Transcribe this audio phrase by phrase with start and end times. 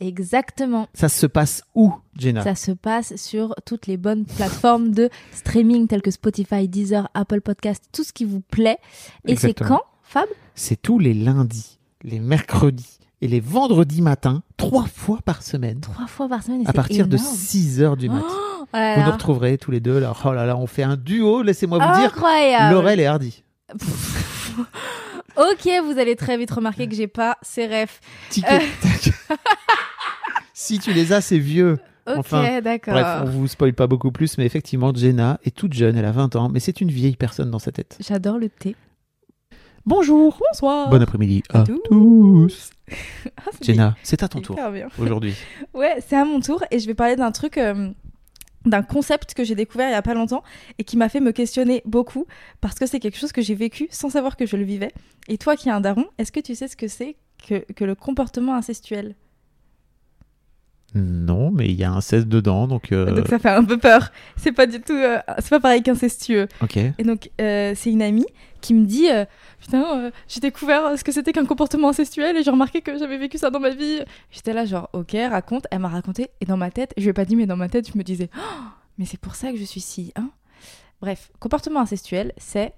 [0.00, 0.88] Exactement.
[0.94, 5.86] Ça se passe où, Jenna Ça se passe sur toutes les bonnes plateformes de streaming
[5.86, 8.78] telles que Spotify, Deezer, Apple Podcast, tout ce qui vous plaît.
[9.26, 14.86] Et c'est quand, Fab C'est tous les lundis, les mercredis et les vendredis matins, trois
[14.86, 15.80] fois par semaine.
[15.80, 16.62] Trois fois par semaine.
[16.62, 17.34] et À partir de énorme.
[17.34, 18.08] 6 heures du.
[18.08, 19.06] Oh là vous là.
[19.06, 19.98] nous retrouverez tous les deux.
[20.00, 20.12] Là.
[20.24, 22.10] Oh là là, on fait un duo, laissez-moi vous dire.
[22.10, 22.74] Incroyable.
[22.74, 23.42] Laurel et Hardy.
[25.36, 28.00] Ok, vous allez très vite remarquer que j'ai pas ces refs.
[28.38, 28.58] Euh.
[30.52, 31.78] si tu les as, c'est vieux.
[32.06, 32.94] Ok, Enfin, d'accord.
[32.94, 36.10] Bref, on vous spoil pas beaucoup plus, mais effectivement, Jenna est toute jeune, elle a
[36.12, 37.96] 20 ans, mais c'est une vieille personne dans sa tête.
[38.00, 38.74] J'adore le thé.
[39.84, 40.90] Bonjour Bonsoir.
[40.90, 41.80] Bon après-midi à tous.
[41.88, 42.70] tous
[43.36, 44.56] Ah, Jenna, c'est à ton tour
[44.98, 45.34] aujourd'hui.
[45.74, 47.90] Ouais, c'est à mon tour et je vais parler d'un truc, euh,
[48.64, 50.42] d'un concept que j'ai découvert il y a pas longtemps
[50.78, 52.26] et qui m'a fait me questionner beaucoup
[52.60, 54.92] parce que c'est quelque chose que j'ai vécu sans savoir que je le vivais.
[55.28, 57.84] Et toi qui es un daron, est-ce que tu sais ce que c'est que, que
[57.84, 59.14] le comportement incestuel?
[60.94, 62.92] Non, mais il y a un 16 dedans, donc...
[62.92, 64.10] euh, Donc ça fait un peu peur.
[64.36, 66.48] C'est pas du tout, euh, c'est pas pareil qu'incestueux.
[66.60, 66.76] Ok.
[66.76, 68.26] Et donc, euh, c'est une amie
[68.60, 69.08] qui me dit
[69.60, 73.38] Putain, j'ai découvert ce que c'était qu'un comportement incestuel et j'ai remarqué que j'avais vécu
[73.38, 74.00] ça dans ma vie.
[74.30, 75.66] J'étais là, genre, ok, raconte.
[75.70, 76.28] Elle m'a raconté.
[76.40, 78.04] Et dans ma tête, je lui ai pas dit, mais dans ma tête, je me
[78.04, 78.40] disais Oh,
[78.98, 80.12] Mais c'est pour ça que je suis si.
[80.16, 80.30] Hein
[81.00, 82.74] Bref, comportement incestuel, c'est.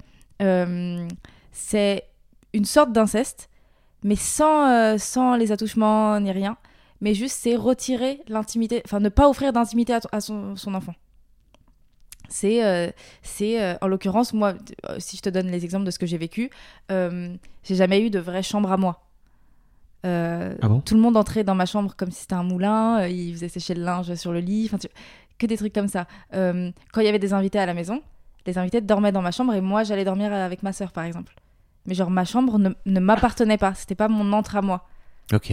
[1.52, 2.04] c'est
[2.52, 3.50] une sorte d'inceste,
[4.04, 6.56] mais sans, sans les attouchements ni rien.
[7.04, 10.94] Mais juste, c'est retirer l'intimité, enfin, ne pas offrir d'intimité à, son, son enfant.
[12.30, 14.54] C'est, euh, c'est euh, en l'occurrence, moi,
[14.88, 16.48] euh, si je te donne les exemples de ce que j'ai vécu,
[16.90, 19.02] euh, j'ai jamais eu de vraie chambre à moi.
[20.02, 20.80] Ah bon?
[20.80, 23.74] tout le monde entrait dans ma chambre comme si c'était un moulin, il faisait sécher
[23.74, 24.88] le linge sur le lit, tu-
[25.38, 26.06] que des trucs comme ça.
[26.32, 28.02] Quand il y avait des invités à la maison,
[28.46, 31.34] les invités dormaient dans ma chambre et moi j'allais dormir avec ma sœur par exemple.
[31.86, 34.86] Mais genre ma chambre ne, ne m'appartenait pas, c'était pas mon entre à moi.
[35.32, 35.52] Ok.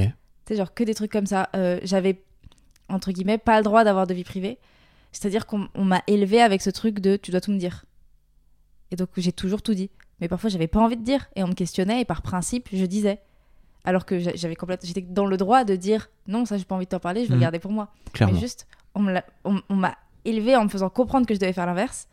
[0.51, 1.49] Sais, genre que des trucs comme ça.
[1.55, 2.21] Euh, J'avais,
[2.89, 4.57] entre guillemets, pas le droit d'avoir de vie privée.
[5.13, 7.85] C'est-à-dire qu'on on m'a élevé avec ce truc de tu dois tout me dire.
[8.91, 9.89] Et donc j'ai toujours tout dit.
[10.19, 12.85] Mais parfois j'avais pas envie de dire et on me questionnait et par principe je
[12.85, 13.19] disais.
[13.83, 16.75] Alors que j'a- j'avais complètement, j'étais dans le droit de dire non ça j'ai pas
[16.75, 17.89] envie de t'en parler, je vais le garder pour moi.
[18.13, 18.35] Clairement.
[18.35, 19.01] Mais juste on
[19.75, 22.07] m'a élevé en me faisant comprendre que je devais faire l'inverse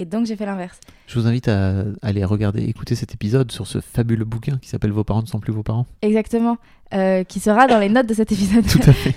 [0.00, 0.80] et donc j'ai fait l'inverse.
[1.06, 4.92] Je vous invite à aller regarder, écouter cet épisode sur ce fabuleux bouquin qui s'appelle
[4.92, 5.86] Vos parents ne sont plus vos parents.
[6.00, 6.56] Exactement.
[6.94, 8.66] Euh, qui sera dans les notes de cet épisode.
[8.66, 9.14] Tout à fait.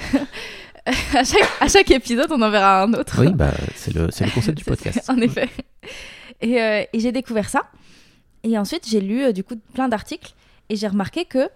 [1.18, 3.24] à, chaque, à chaque épisode on en verra un autre.
[3.24, 5.10] oui, bah, c'est le, concept du podcast.
[5.10, 5.50] En effet.
[6.42, 7.62] Et, euh, et j'ai découvert ça.
[8.44, 10.34] Et ensuite, j'ai lu euh, du coup plein d'articles
[10.68, 11.50] et j'ai remarqué que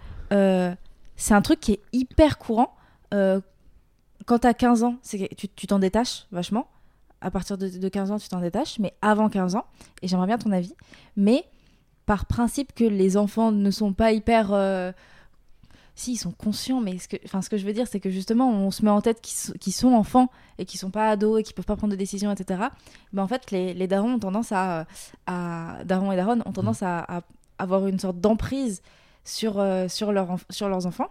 [1.18, 2.76] c'est un truc qui est hyper courant.
[3.12, 6.70] Quand t'as 15 ans, tu t'en détaches vachement.
[7.22, 9.66] À partir de, de 15 ans, tu t'en détaches, mais avant 15 ans,
[10.02, 10.74] et j'aimerais bien ton avis,
[11.16, 11.46] mais
[12.06, 14.54] par principe que les enfants ne sont pas hyper...
[14.54, 14.92] euh,
[15.98, 18.12] si, ils sont conscients, mais ce que, enfin, ce que je veux dire, c'est que
[18.12, 20.30] justement, on se met en tête qu'ils sont, enfants
[20.60, 22.66] et qu'ils sont pas ados et qu'ils peuvent pas prendre de décisions, etc.
[23.14, 24.86] Mais en fait, les, les darons ont tendance à,
[25.26, 27.24] à darons et daronnes ont tendance à,
[27.58, 28.84] avoir une sorte d'emprise
[29.26, 31.10] sur, euh, sur, leur sur leurs enfants,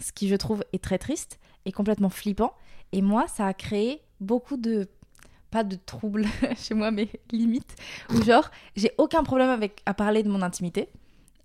[0.00, 2.52] ce qui, je trouve, est très triste et complètement flippant.
[2.90, 4.88] Et moi, ça a créé beaucoup de
[5.56, 6.26] pas de troubles
[6.56, 7.76] chez moi, mais limite,
[8.10, 10.90] où genre, j'ai aucun problème avec à parler de mon intimité.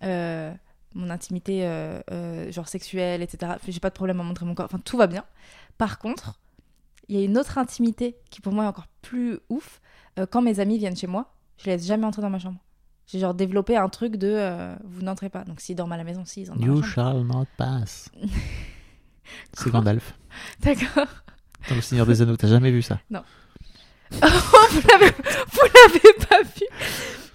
[0.03, 0.53] Euh,
[0.93, 3.53] mon intimité euh, euh, genre sexuelle, etc.
[3.65, 4.65] J'ai pas de problème à montrer mon corps.
[4.65, 5.23] Enfin, tout va bien.
[5.77, 6.41] Par contre,
[7.07, 9.79] il y a une autre intimité qui pour moi est encore plus ouf.
[10.29, 12.59] Quand mes amis viennent chez moi, je les laisse jamais entrer dans ma chambre.
[13.07, 15.45] J'ai genre développé un truc de vous n'entrez pas.
[15.45, 18.11] Donc s'ils dorment à la maison, si ils entrent dans You shall not pass.
[19.53, 20.13] C'est Gandalf.
[20.59, 21.07] D'accord.
[21.69, 22.99] Dans le Seigneur des Anneaux, t'as jamais vu ça?
[23.09, 23.17] Vous
[24.21, 25.11] l'avez
[25.51, 26.65] vous l'avez pas vu.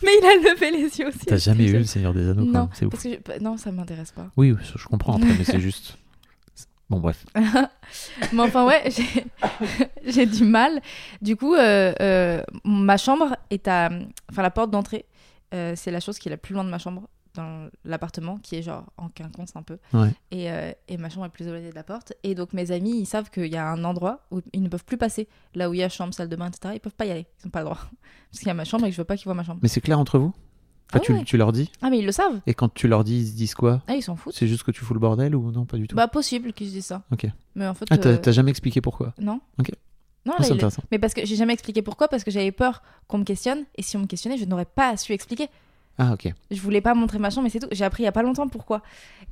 [0.02, 1.18] Mais il a levé les yeux aussi.
[1.26, 1.78] T'as jamais Excusez.
[1.78, 2.44] le Seigneur des Anneaux.
[2.44, 2.90] Non, C'est ouf.
[2.92, 4.26] parce que je- non, ça m'intéresse pas.
[4.36, 5.96] Oui, je comprends après, mais c'est juste.
[6.88, 7.24] Bon, bref.
[8.32, 9.24] Mais enfin, ouais, j'ai-
[10.04, 10.80] j'ai du mal.
[11.20, 13.88] Du coup, euh, euh, ma chambre est à.
[14.30, 15.04] Enfin, la porte d'entrée,
[15.54, 18.56] euh, c'est la chose qui est la plus loin de ma chambre dans l'appartement, qui
[18.56, 19.78] est genre en quinconce un peu.
[19.92, 20.10] Ouais.
[20.30, 22.12] Et, euh, et ma chambre est plus éloignée de la porte.
[22.24, 24.84] Et donc, mes amis, ils savent qu'il y a un endroit où ils ne peuvent
[24.84, 25.28] plus passer.
[25.54, 26.74] Là où il y a chambre, salle de bain, etc.
[26.74, 27.26] Ils peuvent pas y aller.
[27.42, 27.78] Ils n'ont pas le droit.
[28.30, 29.60] Parce qu'il y a ma chambre et que je veux pas qu'ils voient ma chambre.
[29.62, 30.32] Mais c'est clair entre vous?
[30.92, 31.24] Ah tu, ouais.
[31.24, 31.70] tu leur dis?
[31.82, 32.40] Ah, mais ils le savent.
[32.46, 33.82] Et quand tu leur dis, ils se disent quoi?
[33.88, 34.34] Ah, ils s'en foutent.
[34.34, 35.96] C'est juste que tu fous le bordel ou non Pas du tout?
[35.96, 37.02] Bah, possible qu'ils se disent ça.
[37.10, 37.26] Ok.
[37.56, 37.86] Mais en fait.
[37.90, 39.12] ah, t'as euh, jamais expliqué pourquoi?
[39.18, 39.40] Non.
[39.58, 39.70] Ok.
[40.24, 40.68] Non, Ah, là, il-.
[40.90, 43.82] Mais parce que j'ai jamais expliqué pourquoi, parce que j'avais peur qu'on me questionne, et
[43.82, 45.48] si on me questionnait, je n'aurais pas su expliquer.
[45.98, 46.32] Ah, ok.
[46.50, 47.68] Je voulais pas montrer ma chambre, mais c'est tout.
[47.72, 48.82] J'ai appris il y a pas longtemps pourquoi.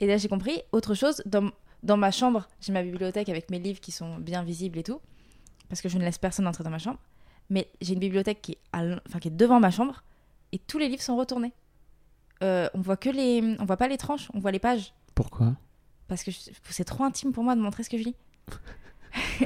[0.01, 0.63] Et là, j'ai compris.
[0.73, 1.51] Autre chose, dans,
[1.83, 5.01] dans ma chambre, j'ai ma bibliothèque avec mes livres qui sont bien visibles et tout,
[5.69, 6.99] parce que je ne laisse personne entrer dans ma chambre.
[7.51, 10.03] Mais j'ai une bibliothèque qui est, à enfin, qui est devant ma chambre,
[10.53, 11.53] et tous les livres sont retournés.
[12.43, 15.53] Euh, on voit que les, on voit pas les tranches, on voit les pages, Pourquoi?
[16.09, 18.17] Parce que je- c'est trop intime pour moi de montrer ce que je lis.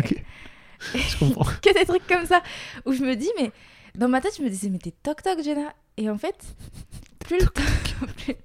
[0.95, 1.45] Je comprends.
[1.63, 2.41] que des trucs comme ça
[2.87, 3.51] où je me dis mais
[3.97, 6.37] dans ma tête je me disais mais t'es toc toc Jenna et en fait
[7.29, 8.37] plus le temps plus-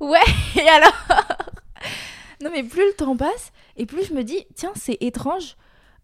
[0.00, 0.18] ouais
[0.56, 0.92] et alors
[2.42, 5.56] non mais plus le temps passe et plus je me dis tiens c'est étrange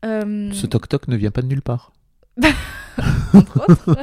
[0.04, 1.92] euh, Ce toc-toc ne vient pas de nulle part.
[3.34, 3.96] entre autres.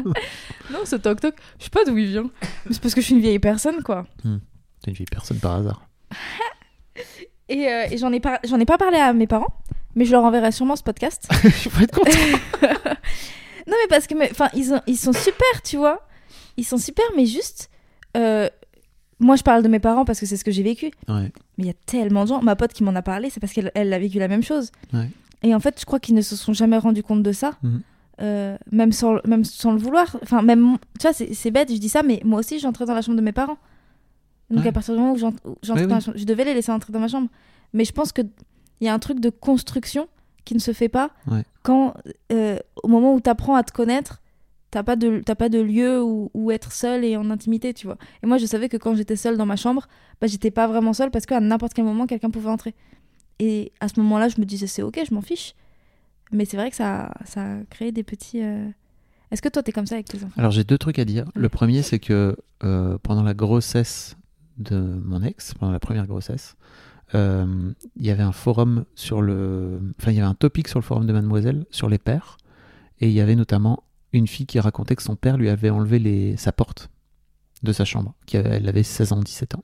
[0.71, 2.29] non ce toc toc je sais pas d'où il vient
[2.65, 5.55] mais c'est parce que je suis une vieille personne quoi T'es une vieille personne par
[5.55, 5.85] hasard.
[7.49, 9.53] et, euh, et j'en ai pas j'en ai pas parlé à mes parents
[9.95, 12.17] mais je leur enverrai sûrement ce podcast Je vais être content.
[13.67, 16.07] Non, mais parce que, enfin, ils, ont- ils sont super, tu vois.
[16.57, 17.69] Ils sont super, mais juste.
[18.17, 18.49] Euh,
[19.19, 20.87] moi, je parle de mes parents parce que c'est ce que j'ai vécu.
[21.07, 21.31] Ouais.
[21.57, 22.41] Mais il y a tellement de gens.
[22.41, 24.71] Ma pote qui m'en a parlé, c'est parce qu'elle elle a vécu la même chose.
[24.93, 25.09] Ouais.
[25.43, 27.51] Et en fait, je crois qu'ils ne se sont jamais rendus compte de ça.
[27.63, 27.81] Mhm.
[28.21, 30.17] Euh, même, sans, même sans le vouloir.
[30.23, 30.77] Enfin, même.
[30.99, 33.23] Tu vois, c'est bête, je dis ça, mais moi aussi, j'entrais dans la chambre de
[33.23, 33.57] mes parents.
[34.49, 34.69] Donc, Ouais.
[34.69, 36.71] à partir du moment où j'ent- où j'entrais dans la chambre, je devais les laisser
[36.71, 37.29] entrer dans ma chambre.
[37.73, 38.27] Mais je pense qu'il
[38.81, 40.07] y a un truc de construction
[40.45, 41.11] qui ne se fait pas
[41.63, 41.93] quand,
[42.33, 44.21] euh, au moment où tu apprends à te connaître,
[44.71, 47.85] t'as pas de t'as pas de lieu où, où être seule et en intimité tu
[47.85, 47.97] vois.
[48.23, 49.87] Et moi je savais que quand j'étais seule dans ma chambre
[50.19, 52.73] bah j'étais pas vraiment seule parce qu'à n'importe quel moment quelqu'un pouvait entrer.
[53.39, 55.53] Et à ce moment là je me disais c'est ok je m'en fiche.
[56.31, 58.67] Mais c'est vrai que ça ça a créé des petits euh,
[59.31, 60.33] est-ce que toi t'es comme ça avec tes enfants?
[60.37, 61.25] Alors j'ai deux trucs à dire.
[61.35, 64.17] Le premier, c'est que euh, pendant la grossesse
[64.57, 66.55] de mon ex, pendant la première grossesse,
[67.15, 70.79] euh, il y avait un forum sur le, enfin il y avait un topic sur
[70.79, 72.37] le forum de Mademoiselle sur les pères,
[72.99, 75.99] et il y avait notamment une fille qui racontait que son père lui avait enlevé
[75.99, 76.89] les, sa porte
[77.63, 79.63] de sa chambre, qui avait- elle avait 16 ans, 17 ans.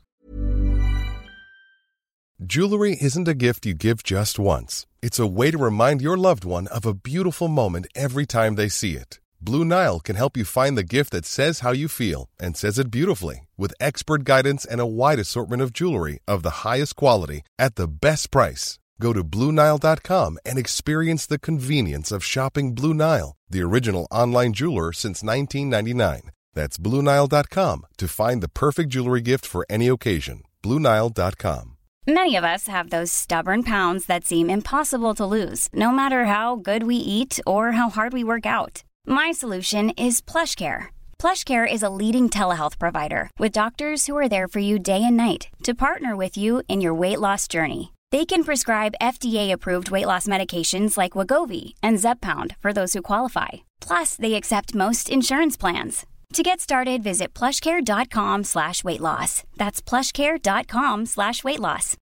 [2.40, 4.86] Jewelry isn't a gift you give just once.
[5.02, 8.70] It's a way to remind your loved one of a beautiful moment every time they
[8.70, 9.20] see it.
[9.42, 12.78] Blue Nile can help you find the gift that says how you feel and says
[12.80, 17.42] it beautifully with expert guidance and a wide assortment of jewelry of the highest quality
[17.58, 18.78] at the best price.
[19.00, 24.92] Go to BlueNile.com and experience the convenience of shopping Blue Nile, the original online jeweler
[24.94, 26.32] since 1999.
[26.54, 30.44] That's BlueNile.com to find the perfect jewelry gift for any occasion.
[30.64, 31.78] BlueNile.com.
[32.08, 36.56] Many of us have those stubborn pounds that seem impossible to lose, no matter how
[36.56, 38.84] good we eat or how hard we work out.
[39.06, 40.86] My solution is PlushCare.
[41.20, 45.18] PlushCare is a leading telehealth provider with doctors who are there for you day and
[45.18, 47.92] night to partner with you in your weight loss journey.
[48.12, 53.64] They can prescribe FDA-approved weight loss medications like Wagovi and Zepbound for those who qualify.
[53.82, 56.06] Plus, they accept most insurance plans.
[56.34, 59.44] To get started, visit plushcare.com slash weight loss.
[59.58, 61.96] That's plushcare.com slash weight loss.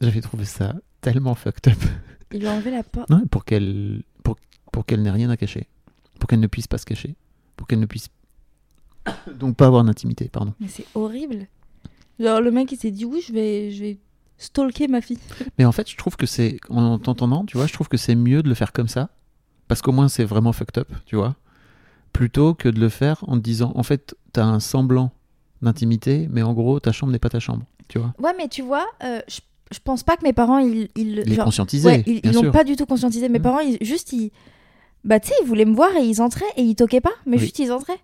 [0.00, 1.78] J'avais trouvé ça tellement fucked up.
[2.32, 4.36] il lui a enlevé la porte Ouais, pour qu'elle pour,
[4.72, 5.68] pour qu'elle n'ait rien à cacher.
[6.18, 7.14] Pour qu'elle ne puisse pas se cacher.
[7.56, 8.08] Pour qu'elle ne puisse
[9.32, 10.54] donc pas avoir d'intimité, pardon.
[10.58, 11.46] mais c'est horrible
[12.20, 13.98] genre le mec il s'est dit oui je vais je vais
[14.38, 15.18] stalker ma fille
[15.58, 18.14] Mais en fait, je trouve que c'est en t'entendant, tu vois, je trouve que c'est
[18.14, 19.08] mieux de le faire comme ça
[19.68, 21.34] parce qu'au moins c'est vraiment fucked up, tu vois,
[22.12, 25.10] plutôt que de le faire en te disant en fait, t'as un semblant
[25.62, 28.14] d'intimité, mais en gros, ta chambre n'est pas ta chambre, tu vois.
[28.18, 29.40] ouais mais tu vois euh, je,
[29.72, 32.64] je pense pas que mes parents ils ils Les genre- conscientiser, Ouais, ils l'ont pas
[32.64, 33.28] du tout conscientisé.
[33.28, 33.42] Mes Mm.
[33.42, 34.30] parents, ils, juste, ils,
[35.04, 37.36] bah, tu sais, ils voulaient me voir et ils entraient et ils toquaient pas, mais
[37.36, 37.42] Oui.
[37.42, 38.00] juste ils entraient.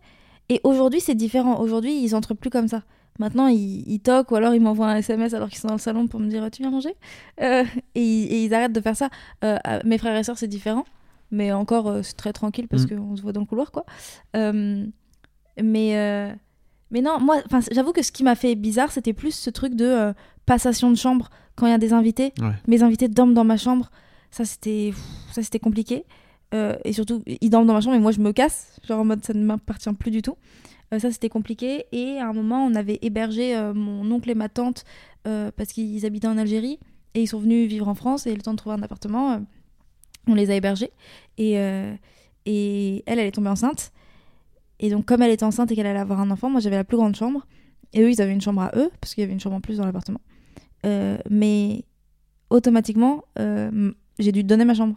[0.49, 1.59] Et aujourd'hui, c'est différent.
[1.59, 2.83] Aujourd'hui, ils entrent plus comme ça.
[3.19, 5.81] Maintenant, ils, ils toquent ou alors ils m'envoient un SMS alors qu'ils sont dans le
[5.81, 6.95] salon pour me dire Tu viens manger
[7.43, 9.09] Euh, et, ils- et ils arrêtent de faire ça.
[9.45, 10.85] Euh, mes frères et sœurs, c'est différent.
[11.31, 12.97] Mais encore, euh, c'est très tranquille parce Mm.
[12.97, 13.85] qu'on se voit dans le couloir, quoi.
[15.63, 16.35] Mais,
[16.91, 17.37] mais non, moi,
[17.73, 20.13] j'avoue que ce qui m'a fait bizarre, c'était plus ce truc de
[20.45, 22.53] passation de chambre quand il y a des invités Ouais.
[22.69, 23.91] mes invités dorment dans ma chambre.
[24.31, 24.93] Ça, c'était
[25.33, 26.05] ça c'était compliqué.
[26.55, 28.79] Euh, et surtout, ils dorment dans ma chambre et moi, je me casse.
[28.87, 30.37] Genre en mode, ça ne m'appartient plus du tout.
[30.95, 31.87] Euh, ça, c'était compliqué.
[31.93, 34.85] Et à un moment, on avait hébergé euh, mon oncle et ma tante
[35.27, 36.79] euh, parce qu'ils habitaient en Algérie
[37.15, 38.27] et ils sont venus vivre en France.
[38.27, 39.41] Et le temps de trouver un appartement,
[40.27, 40.91] on les a hébergés.
[41.39, 41.53] Et,
[42.47, 43.93] et elle, elle est tombée enceinte.
[44.79, 46.85] Et donc, comme elle était enceinte et qu'elle allait avoir un enfant, moi, j'avais la
[46.85, 47.47] plus grande chambre.
[47.95, 49.61] Et eux, ils avaient une chambre à eux parce qu'il y avait une chambre en
[49.61, 50.21] plus dans l'appartement.
[50.85, 51.85] Euh, mais
[52.51, 54.97] automatiquement, euh, j'ai dû donner ma chambre.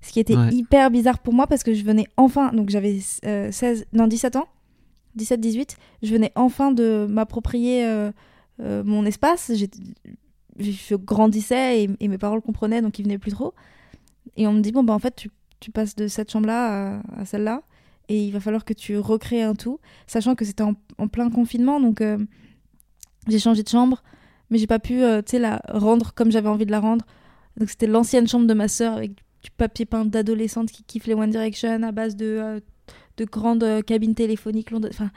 [0.00, 0.52] Ce qui était Ouais.
[0.52, 4.36] hyper bizarre pour moi parce que je venais enfin, donc j'avais euh, 16, non 17
[4.36, 4.46] ans,
[5.16, 8.10] 17-18, je venais enfin de m'approprier euh,
[8.60, 9.52] euh, mon espace.
[10.58, 13.54] Je grandissais et, mes parents le comprenaient donc ils venaient plus trop.
[14.36, 15.28] Et on me dit, bon, bah en fait,
[15.60, 17.62] tu, passes de cette chambre-là à, celle-là
[18.08, 21.80] et il va falloir que tu recrées un tout, sachant que c'était en, plein confinement
[21.80, 22.18] donc euh,
[23.26, 24.04] j'ai changé de chambre
[24.48, 27.04] mais j'ai pas pu la rendre comme j'avais envie de la rendre
[27.56, 31.14] donc c'était l'ancienne chambre de ma sœur avec du papier peint d'adolescente qui kiffe les
[31.14, 32.62] One Direction à base de
[33.16, 35.10] de grandes euh, cabines téléphoniques longues- enfin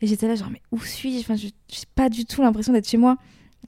[0.00, 1.20] et j'étais là genre mais où suis-je?
[1.20, 3.16] Enfin je- j'ai pas du tout l'impression d'être chez moi.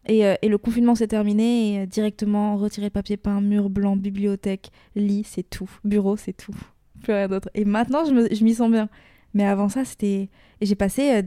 [0.09, 3.97] Et, euh, le confinement s'est terminé et euh, directement retiré le papier peint mur blanc
[3.97, 5.71] bibliothèque lit c'est tout.
[5.85, 6.54] Bureau c'est tout.
[7.02, 7.49] Plus rien d'autre.
[7.54, 8.88] Et maintenant je m'y sens bien.
[9.35, 10.28] Mais avant ça c'était
[10.61, 11.23] et j'ai passé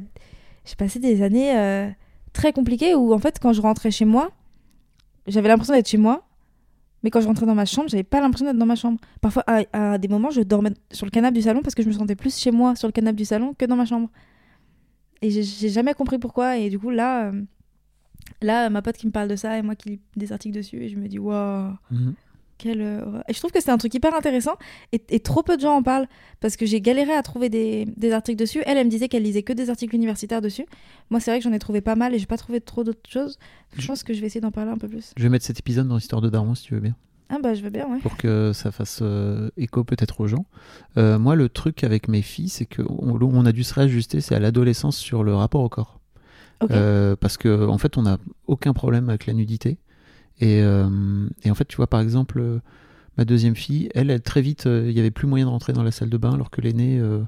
[0.66, 1.90] j'ai passé des années
[2.34, 4.32] très compliquées où en fait quand je rentrais chez moi
[5.28, 6.28] j'avais l'impression d'être chez moi
[7.04, 9.00] mais quand je rentrais dans ma chambre j'avais pas l'impression d'être dans ma chambre.
[9.22, 11.94] Parfois à, des moments je dormais sur le canapé du salon parce que je me
[11.94, 14.10] sentais plus chez moi sur le canapé du salon que dans ma chambre.
[15.22, 16.58] Et j'ai- j'ai jamais compris pourquoi.
[16.58, 17.42] Et du coup là euh,
[18.42, 20.78] là ma pote qui me parle de ça et moi qui lis des articles dessus
[20.84, 21.74] et je me dis waouh.
[21.92, 22.14] Mhm.
[22.60, 22.82] Quelle.
[23.28, 24.54] Et je trouve que c'est un truc hyper intéressant
[24.92, 26.08] et, et trop peu de gens en parlent
[26.40, 28.62] parce que j'ai galéré à trouver des, des articles dessus.
[28.68, 30.66] Elle, elle me disait qu'elle lisait que des articles universitaires dessus.
[31.10, 33.10] Moi, c'est vrai que j'en ai trouvé pas mal et j'ai pas trouvé trop d'autres
[33.10, 33.40] choses.
[33.76, 35.14] Je Je- pense que je vais essayer d'en parler un peu plus.
[35.18, 36.96] Je vais mettre cet épisode dans l'histoire de Daron si tu veux bien.
[37.32, 38.00] Ah bah je veux bien, ouais.
[38.00, 40.46] pour que ça fasse euh, écho peut-être aux gens.
[40.98, 42.86] Euh, moi, le truc avec mes filles, c'est qu'on
[43.22, 46.00] on a dû se réajuster, c'est à l'adolescence sur le rapport au corps.
[46.72, 49.78] Euh, parce que en fait, on n'a aucun problème avec la nudité.
[50.40, 52.60] Et, euh, et en fait, tu vois, par exemple, euh,
[53.18, 55.74] ma deuxième fille, elle, elle très vite, euh, il y avait plus moyen de rentrer
[55.74, 57.22] dans la salle de bain, alors que l'aîné, euh,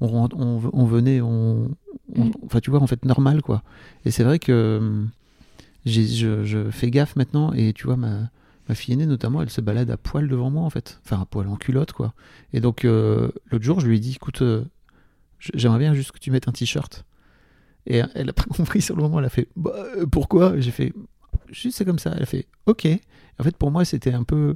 [0.00, 1.70] on, rent- on, on venait, on,
[2.16, 2.30] on- Mm.
[2.44, 3.62] enfin, tu vois, en fait, normal, quoi.
[4.04, 5.04] Et c'est vrai que euh,
[5.84, 8.30] je, je fais gaffe maintenant, et tu vois, ma,
[8.68, 11.00] ma fille aînée, notamment, elle se balade à poil devant moi, en fait.
[11.04, 12.14] Enfin, à poil en culotte, quoi.
[12.52, 14.64] Et donc, euh, l'autre jour, je lui ai dit, écoute, euh,
[15.54, 17.04] j'aimerais bien juste que tu mettes un t-shirt.
[17.86, 20.58] Et elle a pas compris sur le moment, elle a fait, bah, euh, pourquoi?
[20.60, 20.92] J'ai fait,
[21.50, 22.12] juste c'est comme ça.
[22.16, 22.86] Elle a fait, ok.
[23.38, 24.54] En fait, pour moi, c'était un peu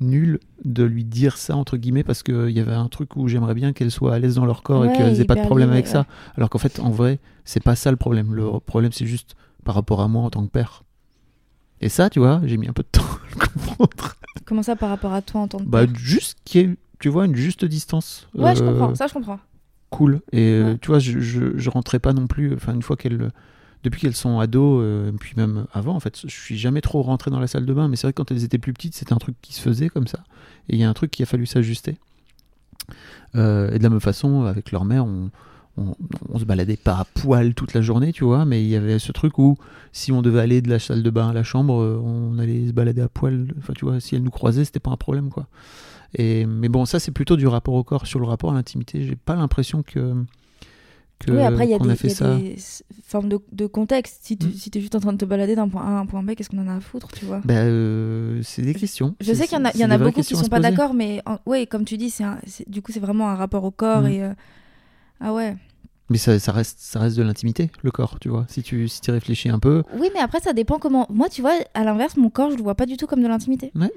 [0.00, 3.54] nul de lui dire ça, entre guillemets, parce qu'il y avait un truc où j'aimerais
[3.54, 5.70] bien qu'elle soit à l'aise dans leur corps Ouais, et qu'elles aient pas de problème
[5.70, 6.06] avec ça.
[6.36, 8.34] Alors qu'en fait, en vrai, c'est pas ça le problème.
[8.34, 10.84] Le problème, c'est juste par rapport à moi en tant que père.
[11.80, 14.14] Et ça, tu vois, j'ai mis un peu de temps à le comprendre.
[14.44, 15.94] Comment ça par rapport à toi en tant que Bah, père?
[15.96, 18.28] juste qu'il y ait, tu vois, une juste distance.
[18.34, 18.94] Ouais, je Euh, comprends.
[18.94, 19.38] Ça, je comprends.
[19.90, 20.20] cool.
[20.32, 20.78] Et euh, Ouais.
[20.78, 22.54] tu vois, je, je, je rentrais pas non plus.
[22.54, 23.30] Enfin, une fois qu'elles.
[23.84, 27.30] Depuis qu'elles sont ados, euh, puis même avant, en fait, je suis jamais trop rentré
[27.30, 27.88] dans la salle de bain.
[27.88, 29.88] Mais c'est vrai que quand elles étaient plus petites, c'était un truc qui se faisait
[29.88, 30.20] comme ça.
[30.68, 31.96] Et il y a un truc qui a fallu s'ajuster.
[33.36, 35.30] Euh, et de la même façon, avec leur mère, on,
[35.76, 38.44] on, se baladait pas à poil toute la journée, tu vois.
[38.44, 39.56] Mais il y avait ce truc où,
[39.92, 42.66] si on devait aller de la salle de bain à la chambre, euh, on allait
[42.66, 43.48] se balader à poil.
[43.58, 45.46] Enfin, tu vois, si elles nous croisaient, c'était pas un problème, quoi.
[46.14, 48.06] Et, mais bon, ça, c'est plutôt du rapport au corps.
[48.06, 50.14] Sur le rapport à l'intimité, j'ai pas l'impression que.
[51.18, 52.36] Que oui, après, il y a, des, a fait il y a ça.
[52.36, 54.20] des s- formes de, de contexte.
[54.22, 54.52] Si tu Mm.
[54.52, 56.34] si es juste en train de te balader d'un point A à un point B,
[56.34, 57.40] qu'est-ce qu'on en a à foutre, tu vois?
[57.50, 59.14] Euh, c'est des questions.
[59.20, 61.20] Je sais qu'il y en a, y en beaucoup qui à sont pas d'accord, mais
[61.26, 64.06] en- ouais, comme tu dis, un- du coup, c'est vraiment un rapport au corps Mm.
[64.08, 64.22] et.
[64.24, 64.32] euh,
[65.20, 65.56] Ah ouais.
[66.10, 68.46] Mais ça, ça reste, ça reste de l'intimité, le corps, tu vois.
[68.48, 71.06] Si tu si y réfléchis un peu, Oui, mais après, ça dépend comment.
[71.10, 73.28] Moi, tu vois, à l'inverse, mon corps, je le vois pas du tout comme de
[73.28, 73.72] l'intimité.
[73.74, 73.90] Ouais.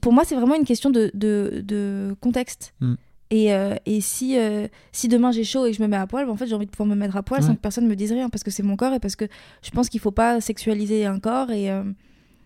[0.00, 2.74] Pour moi, c'est vraiment une question de, de, de contexte.
[2.80, 2.94] Mm.
[3.30, 6.06] Et, euh, et si, euh, si demain j'ai chaud et que je me mets à
[6.06, 7.56] poil, bah, en fait, j'ai envie de pouvoir me mettre à poil sans Ouais.
[7.56, 9.24] que personne me dise rien parce que c'est mon corps et parce que
[9.62, 11.82] je pense qu'il faut pas sexualiser un corps et, euh,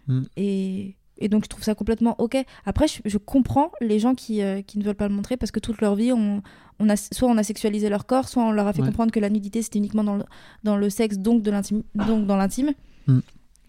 [0.09, 0.23] Mm.
[0.39, 2.37] et, et donc je trouve ça complètement ok.
[2.65, 5.61] Après, je, je comprends les gens qui, qui ne veulent pas le montrer parce que
[5.61, 6.43] toute leur vie, on,
[6.79, 8.87] on a, soit on a sexualisé leur corps, soit on leur a fait Ouais.
[8.89, 10.25] comprendre que la nudité c'était uniquement dans le,
[10.65, 12.73] dans le sexe, donc de l'intime, donc dans l'intime.
[13.07, 13.19] Mm.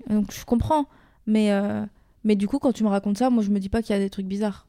[0.09, 0.85] Donc je comprends,
[1.27, 1.51] mais
[2.23, 3.99] mais du coup quand tu me racontes ça, moi je me dis pas qu'il y
[3.99, 4.65] a des trucs bizarres.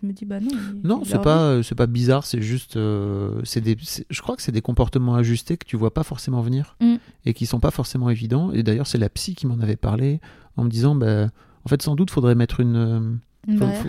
[0.00, 0.48] Je me dis bah non.
[0.52, 3.76] il- non, c'est pas, euh, c'est pas bizarre, c'est juste, euh, c'est des,
[4.08, 6.94] je crois que c'est des comportements ajustés que tu vois pas forcément venir Mm.
[7.26, 8.52] et qui sont pas forcément évidents.
[8.52, 10.20] Et d'ailleurs, c'est la psy qui m'en avait parlé
[10.56, 11.26] en me disant, bah,
[11.64, 13.00] en fait, sans doute, faudrait mettre une, euh,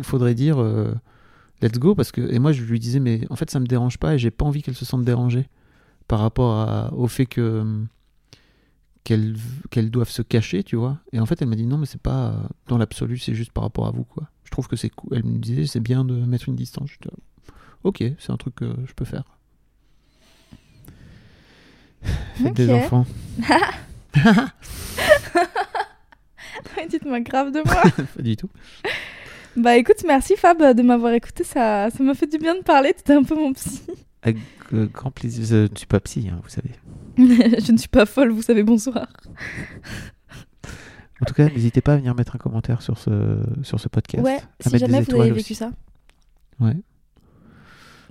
[0.03, 0.93] faudrait dire euh,
[1.61, 3.97] let's go parce que et moi je lui disais mais en fait ça me dérange
[3.99, 5.47] pas et j'ai pas envie qu'elle se sente dérangée
[6.07, 7.63] par rapport à- au fait que
[9.03, 12.01] qu'elles doivent se cacher tu vois et en fait elle m'a dit non mais c'est
[12.01, 12.35] pas
[12.67, 15.37] dans l'absolu c'est juste par rapport à vous quoi trouve que c'est cool elle me
[15.39, 17.13] disait c'est bien de mettre une distance J'étais,
[17.83, 19.23] ok c'est un truc que je peux faire
[22.35, 22.83] Faites des Ok.
[22.83, 23.05] enfants.
[26.89, 27.81] Dites-moi grave de moi.
[28.15, 28.49] Pas du tout.
[29.55, 31.43] bah écoute, merci Fab de m'avoir écouté.
[31.43, 32.93] Ça ça m'a fait du bien de parler.
[32.93, 33.81] T'étais un peu mon psy.
[34.21, 34.37] Avec
[34.73, 35.45] euh, grand plaisir.
[35.45, 36.71] Je ne suis pas psy, hein, vous savez.
[37.17, 39.07] je ne suis pas folle, vous savez, bonsoir.
[41.21, 44.23] En tout cas, n'hésitez pas à venir mettre un commentaire sur ce, sur ce podcast.
[44.23, 45.55] Ouais, à si jamais vous avez vécu aussi.
[45.55, 45.71] ça.
[46.59, 46.75] Ouais.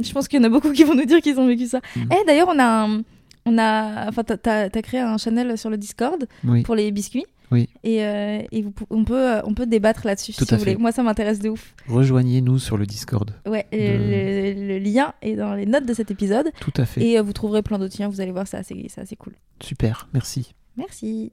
[0.01, 1.81] Je pense qu'il y en a beaucoup qui vont nous dire qu'ils ont vécu ça.
[1.97, 2.09] Mhm.
[2.13, 3.03] Eh, d'ailleurs, on a un-
[3.45, 4.37] On a, enfin, t'as-
[4.71, 6.63] t'as créé un channel sur le Discord Oui.
[6.63, 7.25] pour les biscuits.
[7.51, 7.69] Oui.
[7.83, 10.77] Et, euh, et vous on, peut, euh, on peut débattre là-dessus si vous voulez.
[10.77, 11.75] Moi, ça m'intéresse de ouf.
[11.89, 13.33] Rejoignez-nous sur le Discord.
[13.45, 16.53] Ouais, De- le, le lien est dans les notes de cet épisode.
[16.61, 17.05] Tout à fait.
[17.05, 19.33] Et euh, vous trouverez plein d'autres liens, vous allez voir, c'est assez, c'est assez cool.
[19.61, 20.55] Super, merci.
[20.77, 21.33] Merci.